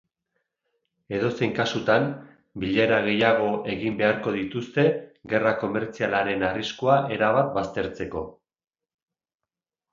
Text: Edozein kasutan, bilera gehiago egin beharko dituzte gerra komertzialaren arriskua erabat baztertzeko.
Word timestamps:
Edozein 1.17 1.51
kasutan, 1.59 2.07
bilera 2.63 2.97
gehiago 3.09 3.51
egin 3.75 4.01
beharko 4.01 4.35
dituzte 4.39 4.87
gerra 5.35 5.53
komertzialaren 5.67 6.49
arriskua 6.51 6.99
erabat 7.21 7.55
baztertzeko. 7.61 8.29